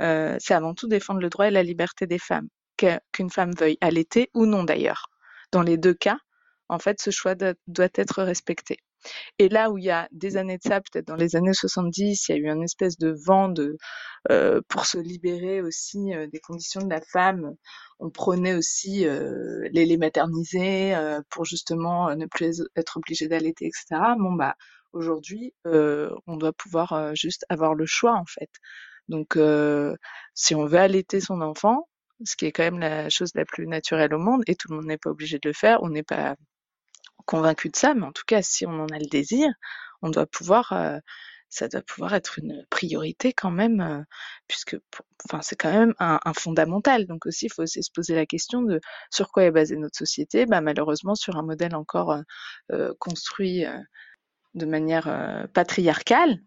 euh, 0.00 0.36
c'est 0.38 0.54
avant 0.54 0.74
tout 0.74 0.86
défendre 0.86 1.20
le 1.20 1.30
droit 1.30 1.48
et 1.48 1.50
la 1.50 1.64
liberté 1.64 2.06
des 2.06 2.18
femmes, 2.20 2.48
qu'une 2.76 3.30
femme 3.30 3.54
veuille 3.58 3.78
allaiter 3.80 4.30
ou 4.34 4.46
non 4.46 4.62
d'ailleurs. 4.62 5.10
Dans 5.50 5.62
les 5.62 5.78
deux 5.78 5.94
cas, 5.94 6.18
en 6.68 6.78
fait, 6.78 7.02
ce 7.02 7.10
choix 7.10 7.34
doit 7.34 7.88
être 7.94 8.22
respecté. 8.22 8.78
Et 9.38 9.48
là 9.48 9.70
où 9.70 9.78
il 9.78 9.84
y 9.84 9.90
a 9.90 10.08
des 10.12 10.36
années 10.36 10.58
de 10.58 10.62
ça, 10.62 10.80
peut-être 10.80 11.06
dans 11.06 11.16
les 11.16 11.36
années 11.36 11.52
70, 11.52 12.28
il 12.28 12.32
y 12.32 12.34
a 12.34 12.38
eu 12.38 12.48
un 12.48 12.60
espèce 12.60 12.98
de 12.98 13.14
vent 13.26 13.48
de 13.48 13.76
euh, 14.30 14.60
pour 14.68 14.86
se 14.86 14.98
libérer 14.98 15.62
aussi 15.62 16.12
euh, 16.14 16.26
des 16.26 16.40
conditions 16.40 16.82
de 16.82 16.90
la 16.90 17.00
femme. 17.00 17.54
On 18.00 18.10
prenait 18.10 18.54
aussi 18.54 19.06
euh, 19.06 19.68
les 19.72 19.86
laits 19.86 19.98
maternisés 20.00 20.94
euh, 20.94 21.20
pour 21.30 21.44
justement 21.44 22.14
ne 22.14 22.26
plus 22.26 22.62
être 22.76 22.96
obligé 22.98 23.28
d'allaiter, 23.28 23.66
etc. 23.66 24.00
Bon 24.18 24.32
bah 24.32 24.54
aujourd'hui, 24.92 25.54
on 25.64 26.36
doit 26.36 26.52
pouvoir 26.52 27.14
juste 27.14 27.44
avoir 27.48 27.74
le 27.74 27.86
choix 27.86 28.14
en 28.14 28.24
fait. 28.26 28.50
Donc 29.08 29.38
si 30.34 30.54
on 30.54 30.66
veut 30.66 30.78
allaiter 30.78 31.20
son 31.20 31.40
enfant, 31.40 31.88
ce 32.24 32.36
qui 32.36 32.46
est 32.46 32.52
quand 32.52 32.64
même 32.64 32.80
la 32.80 33.08
chose 33.10 33.30
la 33.34 33.44
plus 33.44 33.66
naturelle 33.66 34.14
au 34.14 34.18
monde, 34.18 34.42
et 34.46 34.56
tout 34.56 34.68
le 34.70 34.76
monde 34.76 34.86
n'est 34.86 34.98
pas 34.98 35.10
obligé 35.10 35.38
de 35.38 35.48
le 35.48 35.52
faire, 35.52 35.82
on 35.82 35.90
n'est 35.90 36.02
pas 36.02 36.36
convaincu 37.26 37.68
de 37.70 37.76
ça, 37.76 37.94
mais 37.94 38.06
en 38.06 38.12
tout 38.12 38.24
cas, 38.26 38.42
si 38.42 38.66
on 38.66 38.80
en 38.80 38.88
a 38.88 38.98
le 38.98 39.08
désir, 39.10 39.48
on 40.02 40.10
doit 40.10 40.26
pouvoir, 40.26 40.72
euh, 40.72 40.98
ça 41.48 41.68
doit 41.68 41.82
pouvoir 41.82 42.14
être 42.14 42.38
une 42.38 42.64
priorité 42.70 43.32
quand 43.32 43.50
même, 43.50 43.80
euh, 43.80 44.02
puisque, 44.48 44.76
enfin, 45.28 45.40
c'est 45.42 45.56
quand 45.56 45.72
même 45.72 45.94
un, 45.98 46.20
fondamental. 46.34 47.06
Donc 47.06 47.26
aussi, 47.26 47.46
il 47.46 47.52
faut 47.52 47.62
aussi 47.62 47.82
se 47.82 47.90
poser 47.92 48.14
la 48.14 48.26
question 48.26 48.62
de 48.62 48.80
sur 49.10 49.30
quoi 49.32 49.44
est 49.44 49.50
basée 49.50 49.76
notre 49.76 49.98
société. 49.98 50.46
Bah, 50.46 50.60
malheureusement, 50.60 51.14
sur 51.14 51.36
un 51.36 51.42
modèle 51.42 51.74
encore 51.74 52.16
euh 52.72 52.94
construit 52.98 53.64
de 54.54 54.66
manière 54.66 55.48
patriarcale, 55.54 56.40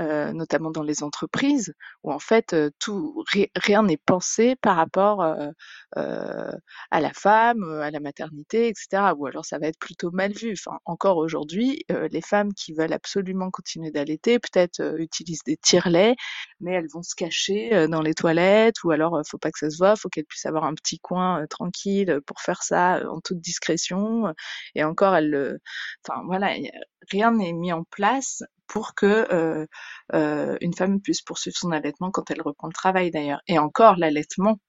euh, 0.00 0.32
notamment 0.32 0.70
dans 0.70 0.82
les 0.82 1.02
entreprises, 1.02 1.74
où 2.04 2.12
en 2.12 2.18
fait 2.18 2.54
euh, 2.54 2.70
tout 2.78 3.24
rien 3.56 3.82
n'est 3.82 3.98
pensé 3.98 4.56
par 4.56 4.76
rapport 4.76 5.22
euh, 5.22 5.50
euh, 5.98 6.52
à 6.90 7.00
la 7.00 7.12
femme, 7.12 7.62
à 7.82 7.90
la 7.90 8.00
maternité, 8.00 8.68
etc. 8.68 9.12
Ou 9.16 9.26
alors 9.26 9.44
ça 9.44 9.58
va 9.58 9.66
être 9.66 9.78
plutôt 9.78 10.10
mal 10.10 10.32
vu. 10.32 10.52
Enfin, 10.52 10.78
encore 10.84 11.18
aujourd'hui, 11.18 11.84
les 11.88 12.22
femmes 12.22 12.52
qui 12.54 12.72
veulent 12.72 12.92
absolument 12.92 13.50
continuer 13.50 13.90
d'allaiter, 13.90 14.38
peut-être 14.38 14.80
utilisent 14.98 15.44
des 15.44 15.56
tire-laits, 15.56 16.16
mais 16.60 16.72
elles 16.72 16.88
vont 16.88 17.02
se 17.02 17.14
cacher 17.14 17.88
dans 17.88 18.00
les 18.00 18.14
toilettes, 18.14 18.82
ou 18.84 18.90
alors 18.92 19.20
faut 19.26 19.38
pas 19.38 19.50
que 19.50 19.58
ça 19.58 19.70
se 19.70 19.76
voit, 19.78 19.96
faut 19.96 20.08
qu'elles 20.08 20.24
puissent 20.24 20.46
avoir 20.46 20.64
un 20.64 20.74
petit 20.74 20.98
coin 21.00 21.46
tranquille 21.48 22.20
pour 22.26 22.40
faire 22.40 22.62
ça 22.62 23.02
en 23.10 23.20
toute 23.20 23.40
discrétion. 23.40 24.32
Et 24.74 24.84
encore, 24.84 25.14
elles, 25.14 25.58
enfin 26.06 26.22
voilà, 26.26 26.54
rien 27.10 27.32
n'est 27.32 27.52
mis 27.52 27.72
en 27.72 27.84
place 27.84 28.42
pour 28.70 28.94
que 28.94 29.26
euh, 29.32 29.66
euh, 30.14 30.56
une 30.60 30.74
femme 30.74 31.00
puisse 31.00 31.22
poursuivre 31.22 31.56
son 31.56 31.72
allaitement 31.72 32.12
quand 32.12 32.30
elle 32.30 32.40
reprend 32.40 32.68
le 32.68 32.72
travail 32.72 33.10
d'ailleurs. 33.10 33.40
Et 33.48 33.58
encore, 33.58 33.96
l'allaitement, 33.96 34.60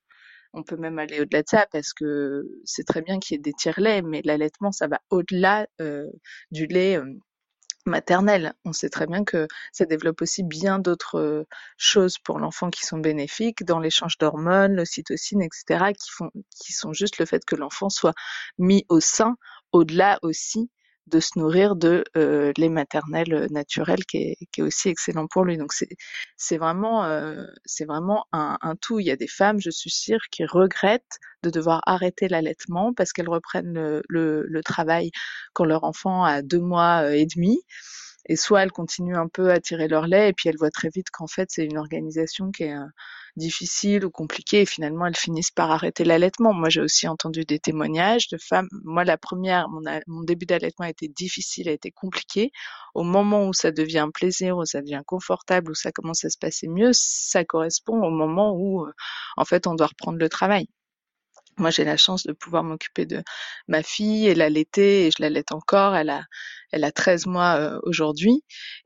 on 0.53 0.63
peut 0.63 0.75
même 0.75 0.97
aller 0.97 1.21
au-delà 1.21 1.43
de 1.43 1.47
ça 1.47 1.67
parce 1.71 1.93
que 1.93 2.43
c'est 2.65 2.83
très 2.83 3.03
bien 3.03 3.19
qu'il 3.19 3.35
y 3.35 3.39
ait 3.39 3.41
des 3.41 3.53
tire-laits, 3.53 4.03
mais 4.03 4.21
l'allaitement, 4.25 4.71
ça 4.71 4.87
va 4.87 4.99
au-delà 5.11 5.67
euh, 5.81 6.07
du 6.49 6.65
lait 6.65 6.99
maternelle. 7.85 8.53
On 8.65 8.73
sait 8.73 8.89
très 8.89 9.05
bien 9.05 9.23
que 9.23 9.47
ça 9.71 9.85
développe 9.85 10.23
aussi 10.23 10.41
bien 10.43 10.79
d'autres 10.79 11.45
choses 11.77 12.17
pour 12.17 12.39
l'enfant 12.39 12.71
qui 12.71 12.83
sont 12.85 12.97
bénéfiques 12.97 13.63
dans 13.65 13.79
l'échange 13.79 14.17
d'hormones, 14.17 14.75
l'ocytocine, 14.75 15.43
etc., 15.43 15.93
qui 16.59 16.73
sont 16.73 16.93
juste 16.93 17.19
le 17.19 17.27
fait 17.27 17.45
que 17.45 17.55
l'enfant 17.55 17.89
soit 17.89 18.15
mis 18.57 18.83
au 18.89 18.99
sein, 18.99 19.35
au-delà 19.71 20.17
aussi 20.23 20.71
de 21.07 21.19
se 21.19 21.37
nourrir 21.37 21.75
de 21.75 22.03
euh, 22.15 22.51
lait 22.57 22.69
maternel 22.69 23.47
naturel 23.51 24.05
qui 24.05 24.35
est, 24.39 24.61
aussi 24.61 24.89
excellent 24.89 25.27
pour 25.27 25.45
lui. 25.45 25.57
Donc 25.57 25.73
c'est 26.37 26.57
vraiment 26.57 27.05
c'est 27.65 27.85
vraiment 27.85 28.25
un, 28.31 28.57
tout. 28.81 28.99
Il 28.99 29.05
y 29.07 29.11
a 29.11 29.15
des 29.15 29.27
femmes, 29.27 29.59
je 29.59 29.69
suis 29.69 29.91
sûre, 29.91 30.19
qui 30.31 30.45
regrettent 30.45 31.19
de 31.43 31.49
devoir 31.49 31.81
arrêter 31.85 32.27
l'allaitement 32.27 32.93
parce 32.93 33.13
qu'elles 33.13 33.29
reprennent 33.29 34.01
le, 34.07 34.61
travail 34.63 35.11
quand 35.53 35.65
leur 35.65 35.83
enfant 35.83 36.23
a 36.23 36.41
deux 36.41 36.59
mois 36.59 37.15
et 37.15 37.25
demi 37.25 37.59
et 38.31 38.37
soit 38.37 38.63
elles 38.63 38.71
continuent 38.71 39.17
un 39.17 39.27
peu 39.27 39.51
à 39.51 39.59
tirer 39.59 39.89
leur 39.89 40.07
lait 40.07 40.29
et 40.29 40.33
puis 40.33 40.47
elles 40.47 40.55
voient 40.57 40.71
très 40.71 40.87
vite 40.87 41.09
qu'en 41.11 41.27
fait 41.27 41.49
c'est 41.51 41.65
une 41.65 41.77
organisation 41.77 42.49
qui 42.49 42.63
est 42.63 42.73
euh, 42.73 42.85
difficile 43.35 44.05
ou 44.05 44.09
compliquée 44.09 44.61
et 44.61 44.65
finalement 44.65 45.05
elles 45.05 45.17
finissent 45.17 45.51
par 45.51 45.69
arrêter 45.69 46.05
l'allaitement. 46.05 46.53
Moi 46.53 46.69
j'ai 46.69 46.79
aussi 46.79 47.09
entendu 47.09 47.43
des 47.43 47.59
témoignages 47.59 48.29
de 48.29 48.37
femmes. 48.37 48.69
Moi 48.85 49.03
la 49.03 49.17
première, 49.17 49.67
mon, 49.67 50.23
début 50.23 50.45
d'allaitement 50.45 50.85
a 50.85 50.89
été 50.89 51.09
difficile, 51.09 51.67
a 51.67 51.73
été 51.73 51.91
compliqué. 51.91 52.51
Au 52.95 53.03
moment 53.03 53.47
où 53.47 53.53
ça 53.53 53.71
devient 53.71 53.99
un 53.99 54.11
plaisir, 54.11 54.57
où 54.57 54.65
ça 54.65 54.79
devient 54.79 55.01
confortable, 55.05 55.71
où 55.71 55.75
ça 55.75 55.91
commence 55.91 56.23
à 56.23 56.29
se 56.29 56.37
passer 56.37 56.69
mieux, 56.69 56.91
ça 56.93 57.43
correspond 57.43 58.01
au 58.01 58.11
moment 58.11 58.53
où 58.55 58.85
euh, 58.85 58.93
en 59.35 59.43
fait 59.43 59.67
on 59.67 59.75
doit 59.75 59.87
reprendre 59.87 60.19
le 60.19 60.29
travail. 60.29 60.67
Moi, 61.61 61.69
j'ai 61.69 61.83
la 61.83 61.95
chance 61.97 62.23
de 62.25 62.33
pouvoir 62.33 62.63
m'occuper 62.63 63.05
de 63.05 63.23
ma 63.67 63.83
fille 63.83 64.27
et 64.27 64.35
l'allaiter, 64.35 65.07
et 65.07 65.11
je 65.11 65.21
l'allaite 65.21 65.51
encore. 65.51 65.95
Elle 65.95 66.09
a, 66.09 66.23
elle 66.71 66.83
a 66.83 66.91
13 66.91 67.27
mois 67.27 67.55
euh, 67.57 67.79
aujourd'hui, 67.83 68.43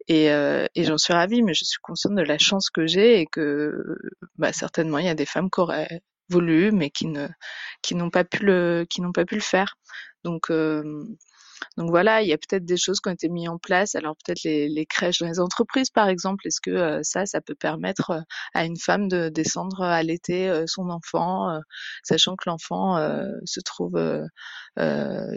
et, 0.07 0.29
euh, 0.31 0.65
et 0.75 0.83
j'en 0.83 0.97
suis 0.97 1.13
ravie, 1.13 1.41
mais 1.41 1.53
je 1.53 1.63
suis 1.65 1.79
consciente 1.81 2.15
de 2.15 2.21
la 2.21 2.37
chance 2.37 2.69
que 2.69 2.85
j'ai 2.85 3.21
et 3.21 3.27
que 3.27 3.73
bah, 4.37 4.51
certainement 4.53 4.97
il 4.99 5.05
y 5.05 5.09
a 5.09 5.15
des 5.15 5.25
femmes 5.25 5.49
qui 5.49 5.61
auraient 5.61 6.01
voulu, 6.29 6.71
mais 6.71 6.89
qui 6.89 7.07
ne, 7.07 7.27
qui 7.81 7.95
n'ont 7.95 8.09
pas 8.09 8.25
pu 8.25 8.43
le, 8.45 8.85
qui 8.89 9.01
n'ont 9.01 9.13
pas 9.13 9.25
pu 9.25 9.35
le 9.35 9.41
faire. 9.41 9.77
Donc, 10.25 10.49
euh, 10.51 10.83
donc 11.77 11.89
voilà, 11.89 12.21
il 12.21 12.27
y 12.27 12.33
a 12.33 12.37
peut-être 12.37 12.65
des 12.65 12.77
choses 12.77 12.99
qui 12.99 13.09
ont 13.09 13.13
été 13.13 13.29
mises 13.29 13.49
en 13.49 13.57
place. 13.57 13.95
Alors 13.95 14.15
peut-être 14.17 14.43
les, 14.43 14.85
crèches 14.85 15.19
dans 15.19 15.27
les 15.27 15.39
entreprises, 15.39 15.89
par 15.89 16.09
exemple. 16.09 16.47
Est-ce 16.47 16.61
que 16.61 16.71
euh, 16.71 16.99
ça, 17.03 17.25
ça 17.25 17.41
peut 17.41 17.55
permettre 17.55 18.11
euh, 18.11 18.21
à 18.53 18.65
une 18.65 18.77
femme 18.77 19.07
de 19.07 19.29
descendre 19.29 19.81
à 19.81 19.95
allaiter 19.95 20.49
euh, 20.49 20.65
son 20.67 20.89
enfant, 20.89 21.59
sachant 22.03 22.35
que 22.35 22.49
l'enfant 22.49 22.97
se 23.45 23.59
trouve 23.61 23.99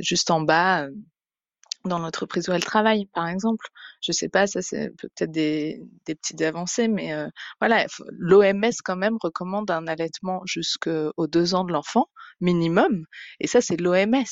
juste 0.00 0.30
en 0.30 0.40
bas 0.40 0.88
dans 1.84 1.98
l'entreprise 1.98 2.48
où 2.48 2.52
elle 2.52 2.64
travaille, 2.64 3.06
par 3.06 3.28
exemple? 3.28 3.66
Je 4.00 4.12
sais 4.12 4.28
pas, 4.28 4.46
ça 4.46 4.62
c'est 4.62 4.90
peut-être 4.90 5.30
des, 5.30 5.82
petites 6.04 6.42
avancées, 6.42 6.88
mais 6.88 7.12
euh, 7.12 7.28
voilà, 7.60 7.86
l'OMS 8.10 8.70
quand 8.84 8.96
même 8.96 9.16
recommande 9.20 9.70
un 9.70 9.86
allaitement 9.86 10.42
jusqu'aux 10.44 11.26
deux 11.26 11.54
ans 11.54 11.64
de 11.64 11.72
l'enfant 11.72 12.08
minimum, 12.40 13.04
et 13.40 13.46
ça 13.46 13.60
c'est 13.60 13.80
l'OMS. 13.80 14.24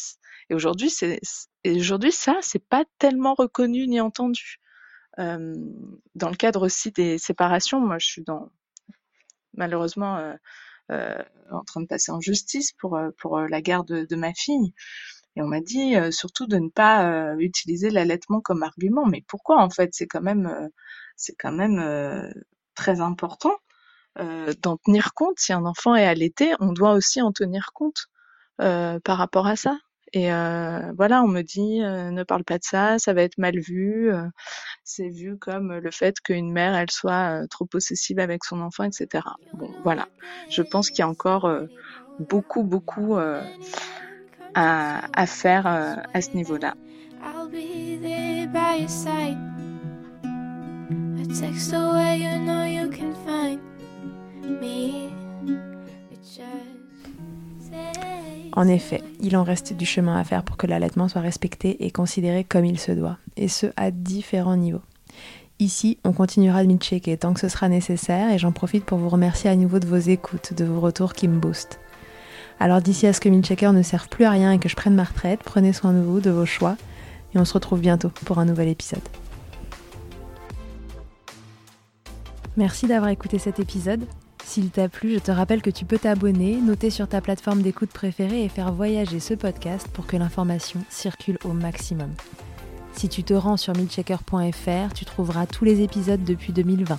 Et 0.51 0.55
aujourd'hui, 0.55 0.91
c'est 0.91 1.21
aujourd'hui 1.67 2.13
ça, 2.13 2.39
c'est 2.41 2.65
pas 2.65 2.85
tellement 2.99 3.35
reconnu 3.35 3.87
ni 3.89 4.01
entendu. 4.01 4.61
Euh, 5.19 5.55
dans 6.15 6.29
le 6.29 6.37
cadre 6.37 6.67
aussi 6.67 6.93
des 6.93 7.19
séparations, 7.19 7.81
moi 7.81 7.99
je 7.99 8.07
suis 8.07 8.23
dans 8.23 8.51
malheureusement 9.55 10.19
euh, 10.19 10.35
euh 10.93 11.23
en 11.51 11.63
train 11.65 11.81
de 11.81 11.87
passer 11.87 12.13
en 12.13 12.21
justice 12.21 12.73
pour 12.73 12.99
pour 13.19 13.39
la 13.41 13.63
garde 13.63 13.87
de, 14.07 14.17
ma 14.17 14.35
fille. 14.35 14.75
Et 15.37 15.43
on 15.43 15.47
m'a 15.47 15.61
dit 15.61 15.95
surtout 16.11 16.47
de 16.47 16.59
ne 16.59 16.69
pas 16.69 17.35
utiliser 17.39 17.91
l'allaitement 17.91 18.41
comme 18.41 18.63
argument. 18.65 19.07
Mais 19.07 19.25
pourquoi 19.29 19.63
en 19.63 19.71
fait? 19.71 19.91
C'est 19.93 20.09
quand 20.09 20.23
même, 20.23 20.71
c'est 21.17 21.37
quand 21.39 21.53
même 21.53 22.33
très 22.75 23.01
important 23.01 23.55
d'en 24.63 24.77
tenir 24.79 25.15
compte. 25.15 25.39
Si 25.39 25.53
un 25.53 25.65
enfant 25.67 25.95
est 25.95 26.07
allaité, 26.07 26.55
on 26.61 26.73
doit 26.73 26.93
aussi 26.95 27.23
en 27.23 27.33
tenir 27.33 27.71
compte 27.75 28.09
par 28.59 29.19
rapport 29.19 29.47
à 29.47 29.57
ça. 29.57 29.79
Et 30.13 30.29
voilà, 30.29 31.23
on 31.23 31.29
me 31.29 31.43
dit 31.43 31.81
ne 31.81 32.23
parle 32.23 32.45
pas 32.45 32.59
de 32.59 32.65
ça, 32.65 32.99
ça 32.99 33.13
va 33.13 33.23
être 33.23 33.39
mal 33.39 33.59
vu. 33.59 34.11
C'est 34.85 35.09
vu 35.09 35.37
comme 35.37 35.75
le 35.75 35.91
fait 35.91 36.21
qu'une 36.21 36.53
mère, 36.53 36.75
elle 36.75 36.91
soit 36.91 37.47
trop 37.51 37.67
possessive 37.67 38.19
avec 38.19 38.45
son 38.45 38.61
enfant, 38.61 38.85
etc. 38.85 39.25
Bon, 39.55 39.71
voilà. 39.83 40.09
Je 40.49 40.63
pense 40.63 40.91
qu'il 40.91 41.01
y 41.01 41.03
a 41.03 41.09
encore 41.09 41.51
beaucoup, 42.21 42.63
beaucoup 42.63 43.17
à, 43.17 43.41
à 44.55 45.27
faire 45.27 45.67
à 45.67 46.21
ce 46.21 46.31
niveau-là. 46.37 46.75
En 58.57 58.69
effet, 58.69 59.03
il 59.21 59.37
en 59.37 59.45
reste 59.45 59.75
du 59.75 59.85
chemin 59.85 60.17
à 60.17 60.25
faire 60.25 60.43
pour 60.43 60.57
que 60.57 60.67
l'allaitement 60.67 61.09
soit 61.09 61.21
respecté 61.21 61.85
et 61.85 61.91
considéré 61.91 62.43
comme 62.43 62.65
il 62.65 62.81
se 62.81 62.91
doit, 62.91 63.19
et 63.37 63.49
ce 63.49 63.67
à 63.77 63.91
différents 63.91 64.57
niveaux. 64.57 64.81
Ici, 65.59 65.99
on 66.05 66.13
continuera 66.13 66.65
de 66.65 66.77
checker 66.77 67.19
tant 67.19 67.35
que 67.35 67.41
ce 67.41 67.49
sera 67.49 67.69
nécessaire 67.69 68.31
et 68.31 68.39
j'en 68.39 68.53
profite 68.53 68.85
pour 68.85 68.99
vous 68.99 69.11
remercier 69.11 69.51
à 69.51 69.57
nouveau 69.57 69.79
de 69.79 69.87
vos 69.87 69.97
écoutes, 69.97 70.55
de 70.55 70.65
vos 70.65 70.81
retours 70.81 71.13
qui 71.13 71.29
me 71.29 71.39
boostent. 71.39 71.79
Alors 72.59 72.81
d'ici 72.81 73.07
à 73.07 73.13
ce 73.13 73.21
que 73.21 73.29
Milchecker 73.29 73.73
ne 73.73 73.83
serve 73.83 74.09
plus 74.09 74.25
à 74.25 74.31
rien 74.31 74.53
et 74.53 74.59
que 74.59 74.71
je 74.71 74.77
prenne 74.77 74.95
ma 74.95 75.05
retraite, 75.05 75.41
prenez 75.45 75.75
soin 75.75 75.93
de 75.93 76.01
vous, 76.01 76.21
de 76.21 76.31
vos 76.31 76.47
choix, 76.47 76.77
et 77.35 77.39
on 77.39 77.45
se 77.45 77.53
retrouve 77.53 77.81
bientôt 77.81 78.09
pour 78.25 78.39
un 78.39 78.47
nouvel 78.47 78.69
épisode. 78.69 79.07
Merci 82.57 82.87
d'avoir 82.87 83.11
écouté 83.11 83.39
cet 83.39 83.61
épisode. 83.61 84.07
S'il 84.47 84.71
t'a 84.71 84.89
plu, 84.89 85.15
je 85.15 85.19
te 85.19 85.33
rappelle 85.33 85.61
que 85.61 85.71
tu 85.71 85.85
peux 85.85 85.99
t'abonner, 85.99 86.61
noter 86.61 86.89
sur 86.89 87.09
ta 87.09 87.21
plateforme 87.21 87.63
d'écoute 87.63 87.91
préférée 87.91 88.45
et 88.45 88.49
faire 88.49 88.73
voyager 88.73 89.19
ce 89.19 89.35
podcast 89.35 89.89
pour 89.93 90.07
que 90.07 90.17
l'information 90.17 90.81
circule 90.89 91.37
au 91.45 91.53
maximum. 91.53 92.13
Si 92.93 93.09
tu 93.09 93.25
te 93.25 93.35
rends 93.35 93.57
sur 93.57 93.77
milchecker.fr, 93.77 94.95
tu 94.95 95.05
trouveras 95.05 95.47
tous 95.47 95.65
les 95.65 95.83
épisodes 95.83 96.23
depuis 96.23 96.53
2020. 96.53 96.99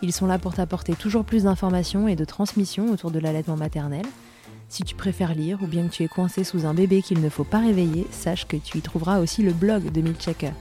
Ils 0.00 0.12
sont 0.12 0.26
là 0.26 0.38
pour 0.38 0.54
t'apporter 0.54 0.94
toujours 0.94 1.24
plus 1.24 1.44
d'informations 1.44 2.08
et 2.08 2.16
de 2.16 2.24
transmissions 2.24 2.90
autour 2.90 3.10
de 3.10 3.18
l'allaitement 3.18 3.56
maternel. 3.56 4.06
Si 4.70 4.82
tu 4.82 4.94
préfères 4.94 5.34
lire 5.34 5.58
ou 5.62 5.66
bien 5.66 5.86
que 5.86 5.92
tu 5.92 6.02
es 6.02 6.08
coincé 6.08 6.44
sous 6.44 6.64
un 6.64 6.72
bébé 6.72 7.02
qu'il 7.02 7.20
ne 7.20 7.28
faut 7.28 7.44
pas 7.44 7.60
réveiller, 7.60 8.06
sache 8.10 8.48
que 8.48 8.56
tu 8.56 8.78
y 8.78 8.80
trouveras 8.80 9.20
aussi 9.20 9.42
le 9.42 9.52
blog 9.52 9.92
de 9.92 10.00
Milchecker. 10.00 10.52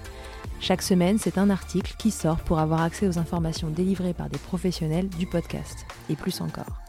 Chaque 0.59 0.81
semaine, 0.81 1.17
c'est 1.19 1.37
un 1.37 1.49
article 1.49 1.93
qui 1.97 2.11
sort 2.11 2.37
pour 2.37 2.59
avoir 2.59 2.81
accès 2.81 3.07
aux 3.07 3.19
informations 3.19 3.69
délivrées 3.69 4.13
par 4.13 4.29
des 4.29 4.37
professionnels 4.37 5.09
du 5.09 5.27
podcast, 5.27 5.85
et 6.09 6.15
plus 6.15 6.41
encore. 6.41 6.81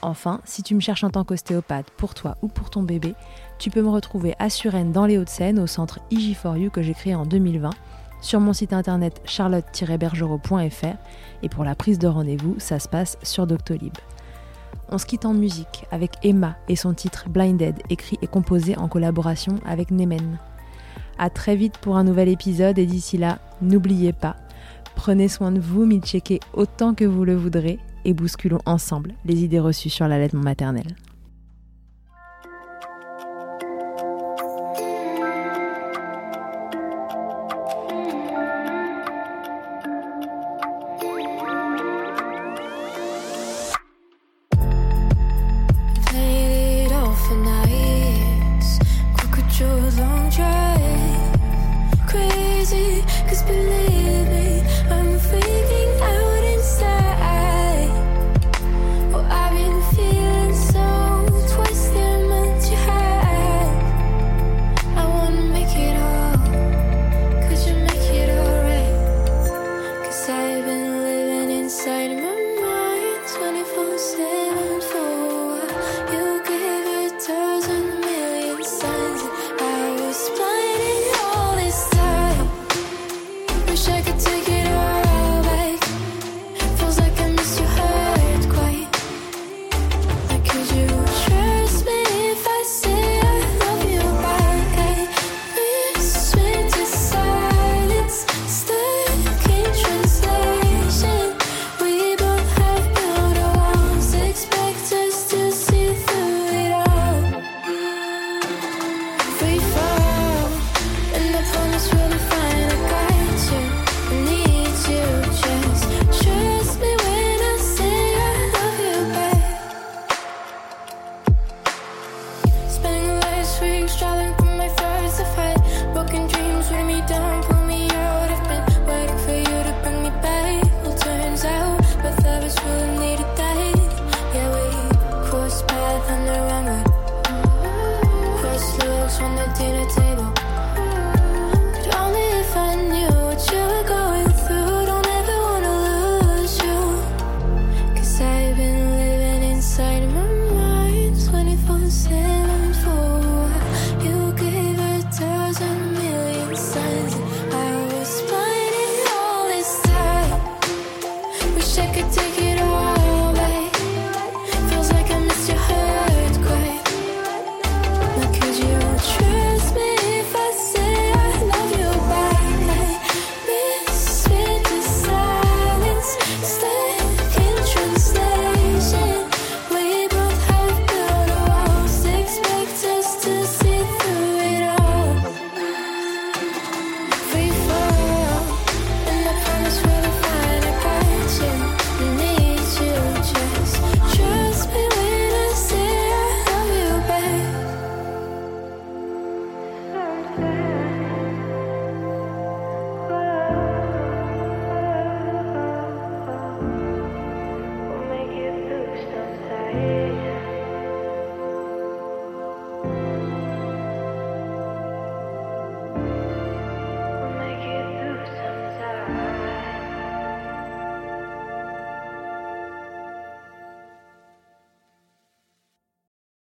Enfin, 0.00 0.40
si 0.44 0.62
tu 0.62 0.74
me 0.74 0.80
cherches 0.80 1.04
en 1.04 1.10
tant 1.10 1.24
qu'ostéopathe 1.24 1.90
pour 1.90 2.14
toi 2.14 2.36
ou 2.42 2.48
pour 2.48 2.70
ton 2.70 2.82
bébé, 2.82 3.14
tu 3.58 3.70
peux 3.70 3.82
me 3.82 3.90
retrouver 3.90 4.34
à 4.38 4.50
Suresnes 4.50 4.92
dans 4.92 5.06
les 5.06 5.18
Hauts-de-Seine 5.18 5.58
au 5.58 5.66
centre 5.66 6.00
IG4U 6.10 6.70
que 6.70 6.82
j'ai 6.82 6.94
créé 6.94 7.14
en 7.14 7.26
2020, 7.26 7.70
sur 8.20 8.40
mon 8.40 8.52
site 8.52 8.72
internet 8.72 9.20
charlotte-bergerot.fr 9.24 10.96
et 11.42 11.48
pour 11.48 11.64
la 11.64 11.74
prise 11.74 11.98
de 11.98 12.06
rendez-vous, 12.06 12.54
ça 12.58 12.78
se 12.78 12.88
passe 12.88 13.18
sur 13.22 13.46
Doctolib. 13.46 13.94
On 14.88 14.98
se 14.98 15.06
quitte 15.06 15.24
en 15.24 15.34
musique 15.34 15.86
avec 15.90 16.12
Emma 16.22 16.56
et 16.68 16.76
son 16.76 16.94
titre 16.94 17.28
Blinded, 17.28 17.80
écrit 17.90 18.18
et 18.22 18.26
composé 18.26 18.76
en 18.76 18.88
collaboration 18.88 19.56
avec 19.64 19.90
Nemen. 19.90 20.38
À 21.22 21.30
très 21.30 21.54
vite 21.54 21.78
pour 21.78 21.96
un 21.96 22.02
nouvel 22.02 22.28
épisode 22.28 22.80
et 22.80 22.84
d'ici 22.84 23.16
là, 23.16 23.38
n'oubliez 23.60 24.12
pas, 24.12 24.34
prenez 24.96 25.28
soin 25.28 25.52
de 25.52 25.60
vous, 25.60 25.88
checker 26.00 26.40
autant 26.52 26.94
que 26.94 27.04
vous 27.04 27.24
le 27.24 27.36
voudrez 27.36 27.78
et 28.04 28.12
bousculons 28.12 28.58
ensemble 28.66 29.14
les 29.24 29.44
idées 29.44 29.60
reçues 29.60 29.88
sur 29.88 30.08
l'allaitement 30.08 30.42
maternel. 30.42 30.96